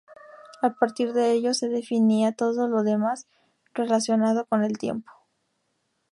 [0.63, 3.27] A partir de ellos se definía todo lo demás
[3.75, 5.11] relacionado con el tiempo.